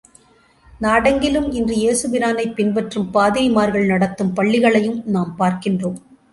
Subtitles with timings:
[0.81, 5.97] நாடெங்கிலும் இன்று இயேசு பிரானைப் பின்பற்றும் பாதிரிமார்கள் நடத்தும் பள்ளிகளையும் நாம் பார்க்கின்றோம்.